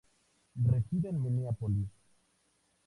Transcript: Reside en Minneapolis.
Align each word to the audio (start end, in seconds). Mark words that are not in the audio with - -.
Reside 0.55 1.09
en 1.09 1.19
Minneapolis. 1.21 1.87